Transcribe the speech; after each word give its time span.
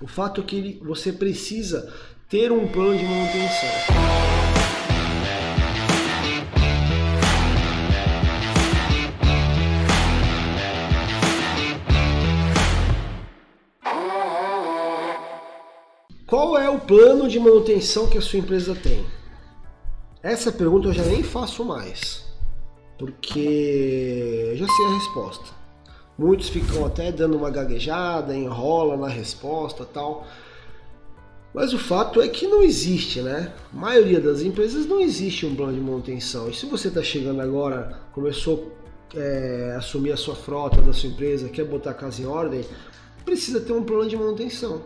O 0.00 0.06
fato 0.06 0.40
é 0.40 0.44
que 0.44 0.80
você 0.82 1.12
precisa 1.12 1.92
ter 2.28 2.52
um 2.52 2.68
plano 2.68 2.96
de 2.96 3.04
manutenção. 3.04 3.68
Qual 16.26 16.56
é 16.58 16.70
o 16.70 16.78
plano 16.78 17.28
de 17.28 17.40
manutenção 17.40 18.06
que 18.06 18.18
a 18.18 18.20
sua 18.20 18.38
empresa 18.38 18.76
tem? 18.76 19.04
Essa 20.22 20.52
pergunta 20.52 20.88
eu 20.88 20.92
já 20.92 21.04
nem 21.04 21.24
faço 21.24 21.64
mais, 21.64 22.24
porque 22.98 24.50
eu 24.50 24.56
já 24.58 24.66
sei 24.66 24.84
a 24.84 24.94
resposta. 24.94 25.58
Muitos 26.18 26.48
ficam 26.48 26.84
até 26.84 27.12
dando 27.12 27.36
uma 27.36 27.48
gaguejada, 27.48 28.36
enrola 28.36 28.96
na 28.96 29.06
resposta 29.06 29.84
tal. 29.84 30.26
Mas 31.54 31.72
o 31.72 31.78
fato 31.78 32.20
é 32.20 32.28
que 32.28 32.46
não 32.46 32.62
existe, 32.62 33.20
né? 33.22 33.52
A 33.72 33.76
maioria 33.76 34.20
das 34.20 34.42
empresas 34.42 34.84
não 34.84 35.00
existe 35.00 35.46
um 35.46 35.54
plano 35.54 35.72
de 35.72 35.80
manutenção. 35.80 36.48
E 36.48 36.54
se 36.54 36.66
você 36.66 36.88
está 36.88 37.02
chegando 37.02 37.40
agora, 37.40 38.00
começou 38.12 38.72
é, 39.14 39.72
a 39.74 39.78
assumir 39.78 40.12
a 40.12 40.16
sua 40.16 40.34
frota 40.34 40.82
da 40.82 40.92
sua 40.92 41.08
empresa, 41.08 41.48
quer 41.48 41.64
botar 41.64 41.90
a 41.90 41.94
casa 41.94 42.20
em 42.20 42.26
ordem, 42.26 42.64
precisa 43.24 43.60
ter 43.60 43.72
um 43.72 43.84
plano 43.84 44.08
de 44.08 44.16
manutenção. 44.16 44.82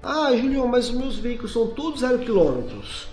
Ah, 0.00 0.34
Julião, 0.36 0.68
mas 0.68 0.90
os 0.90 0.94
meus 0.94 1.16
veículos 1.16 1.52
são 1.52 1.68
todos 1.68 2.00
zero 2.00 2.20
quilômetros. 2.20 3.08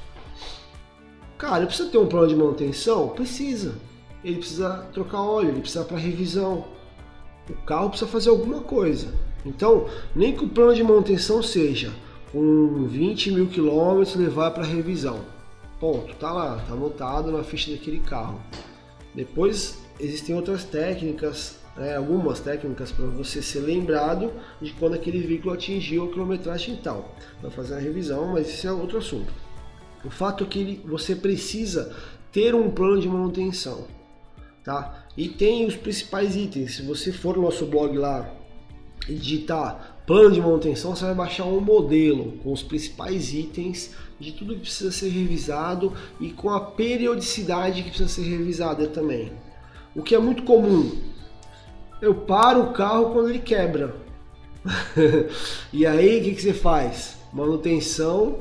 Cara, 1.37 1.65
precisa 1.65 1.89
ter 1.89 1.97
um 1.97 2.07
plano 2.07 2.27
de 2.27 2.35
manutenção? 2.35 3.09
Precisa. 3.09 3.73
Ele 4.23 4.37
precisa 4.37 4.87
trocar 4.93 5.21
óleo, 5.21 5.49
ele 5.49 5.61
precisa 5.61 5.83
para 5.83 5.97
revisão. 5.97 6.65
O 7.49 7.53
carro 7.65 7.89
precisa 7.89 8.09
fazer 8.09 8.29
alguma 8.29 8.61
coisa. 8.61 9.13
Então, 9.45 9.87
nem 10.15 10.35
que 10.35 10.45
o 10.45 10.49
plano 10.49 10.75
de 10.75 10.83
manutenção 10.83 11.41
seja 11.41 11.91
com 12.31 12.85
20 12.87 13.31
mil 13.31 13.47
quilômetros 13.47 14.15
levar 14.15 14.51
para 14.51 14.63
revisão. 14.63 15.19
Ponto, 15.79 16.13
tá 16.15 16.31
lá, 16.31 16.57
tá 16.67 16.73
anotado 16.73 17.31
na 17.31 17.43
ficha 17.43 17.71
daquele 17.71 17.99
carro. 17.99 18.39
Depois 19.13 19.79
existem 19.99 20.35
outras 20.35 20.63
técnicas, 20.63 21.59
né, 21.75 21.97
algumas 21.97 22.39
técnicas 22.39 22.91
para 22.91 23.05
você 23.07 23.41
ser 23.41 23.59
lembrado 23.59 24.31
de 24.61 24.71
quando 24.73 24.93
aquele 24.93 25.19
veículo 25.19 25.53
atingiu 25.53 26.05
a 26.05 26.09
quilometragem 26.09 26.77
tal. 26.77 27.15
Vai 27.41 27.51
fazer 27.51 27.75
a 27.75 27.79
revisão, 27.79 28.33
mas 28.33 28.47
isso 28.49 28.67
é 28.67 28.71
outro 28.71 28.99
assunto. 28.99 29.33
O 30.05 30.09
fato 30.09 30.43
é 30.43 30.47
que 30.47 30.81
você 30.85 31.15
precisa 31.15 31.95
ter 32.31 32.55
um 32.55 32.71
plano 32.71 33.01
de 33.01 33.07
manutenção, 33.07 33.87
tá? 34.63 35.05
E 35.17 35.27
tem 35.27 35.65
os 35.65 35.75
principais 35.75 36.35
itens. 36.35 36.75
Se 36.75 36.81
você 36.83 37.11
for 37.11 37.35
no 37.35 37.43
nosso 37.43 37.65
blog 37.65 37.97
lá 37.97 38.29
e 39.07 39.13
digitar 39.13 39.97
plano 40.05 40.31
de 40.31 40.41
manutenção, 40.41 40.95
você 40.95 41.05
vai 41.05 41.15
baixar 41.15 41.45
um 41.45 41.59
modelo 41.59 42.33
com 42.43 42.51
os 42.51 42.63
principais 42.63 43.33
itens 43.33 43.95
de 44.19 44.31
tudo 44.31 44.55
que 44.55 44.61
precisa 44.61 44.91
ser 44.91 45.09
revisado 45.09 45.93
e 46.19 46.29
com 46.31 46.49
a 46.49 46.59
periodicidade 46.59 47.81
que 47.83 47.89
precisa 47.89 48.09
ser 48.09 48.23
revisada 48.23 48.87
também. 48.87 49.31
O 49.95 50.01
que 50.01 50.15
é 50.15 50.19
muito 50.19 50.43
comum. 50.43 50.91
Eu 52.01 52.15
paro 52.15 52.63
o 52.63 52.73
carro 52.73 53.11
quando 53.11 53.29
ele 53.29 53.39
quebra. 53.39 53.95
e 55.73 55.85
aí 55.85 56.19
o 56.19 56.23
que, 56.23 56.35
que 56.35 56.41
você 56.41 56.53
faz? 56.53 57.17
Manutenção 57.33 58.39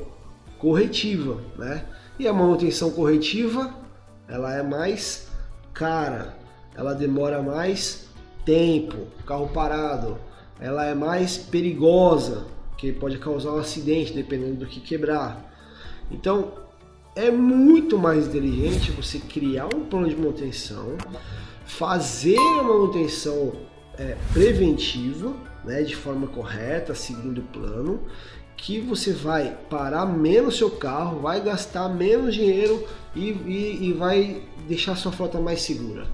corretiva, 0.59 1.41
né? 1.57 1.85
E 2.19 2.29
a 2.29 2.33
manutenção 2.33 2.91
corretiva, 2.91 3.75
ela 4.29 4.55
é 4.55 4.63
mais 4.63 5.30
cara, 5.73 6.37
ela 6.75 6.95
demora 6.95 7.43
mais 7.43 8.09
tempo, 8.45 9.07
carro 9.27 9.49
parado, 9.49 10.19
ela 10.59 10.85
é 10.85 10.95
mais 10.95 11.37
perigosa, 11.37 12.47
que 12.77 12.93
pode 12.93 13.19
causar 13.19 13.53
um 13.53 13.59
acidente 13.59 14.13
dependendo 14.13 14.57
do 14.57 14.67
que 14.67 14.81
quebrar. 14.81 15.51
Então, 16.11 16.53
é 17.15 17.31
muito 17.31 17.99
mais 17.99 18.27
inteligente 18.27 18.91
você 18.93 19.19
criar 19.19 19.67
um 19.67 19.85
plano 19.85 20.09
de 20.09 20.17
manutenção, 20.17 20.97
fazer 21.67 22.39
a 22.39 22.63
manutenção 22.63 23.53
é, 23.99 24.17
preventiva, 24.33 25.35
né, 25.65 25.83
de 25.83 25.95
forma 25.95 26.27
correta, 26.27 26.95
seguindo 26.95 27.39
o 27.39 27.45
plano, 27.45 28.01
que 28.63 28.79
você 28.79 29.13
vai 29.13 29.57
parar 29.71 30.05
menos 30.05 30.59
seu 30.59 30.71
carro, 30.71 31.21
vai 31.21 31.41
gastar 31.41 31.89
menos 31.89 32.35
dinheiro 32.35 32.87
e, 33.17 33.31
e, 33.31 33.89
e 33.89 33.93
vai 33.93 34.43
deixar 34.69 34.97
sua 34.97 35.11
frota 35.11 35.41
mais 35.41 35.63
segura. 35.63 36.07